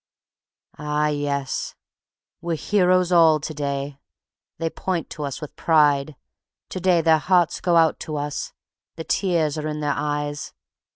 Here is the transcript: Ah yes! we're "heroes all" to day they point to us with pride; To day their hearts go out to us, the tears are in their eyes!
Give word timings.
Ah 0.79 1.09
yes! 1.09 1.75
we're 2.41 2.55
"heroes 2.55 3.11
all" 3.11 3.39
to 3.39 3.53
day 3.53 3.99
they 4.57 4.67
point 4.67 5.11
to 5.11 5.21
us 5.21 5.39
with 5.41 5.55
pride; 5.55 6.15
To 6.69 6.79
day 6.79 7.01
their 7.01 7.19
hearts 7.19 7.61
go 7.61 7.75
out 7.75 7.99
to 7.99 8.15
us, 8.17 8.51
the 8.95 9.03
tears 9.03 9.59
are 9.59 9.67
in 9.67 9.79
their 9.79 9.93
eyes! 9.95 10.53